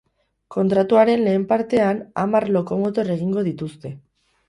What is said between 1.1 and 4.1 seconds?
lehen partean, hamar lokomotor egingo dituzte.